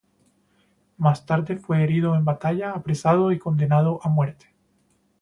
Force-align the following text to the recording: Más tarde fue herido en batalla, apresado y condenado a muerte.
Más 0.97 1.27
tarde 1.27 1.57
fue 1.57 1.83
herido 1.83 2.15
en 2.15 2.25
batalla, 2.25 2.71
apresado 2.71 3.31
y 3.31 3.37
condenado 3.37 3.99
a 4.01 4.09
muerte. 4.09 4.47